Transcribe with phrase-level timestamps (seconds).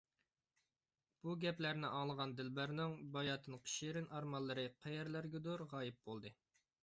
[1.25, 6.35] بۇ گەپلەرنى ئاڭلىغان دىلبەرنىڭ باياتىنقى شېرىن ئارمانلىرى قەيەرلەرگىدۇر غايىب بولدى.